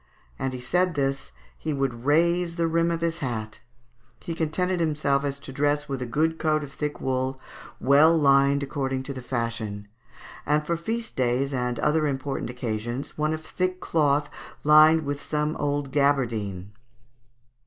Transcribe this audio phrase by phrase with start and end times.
[0.39, 3.59] As he said this, he would raise the rim of his hat.
[4.19, 7.39] He contented himself as to dress with a good coat of thick wool,
[7.79, 9.87] well lined according to the fashion;
[10.43, 14.27] and for feast days and other important occasions, one of thick cloth,
[14.63, 16.71] lined with some old gabardine.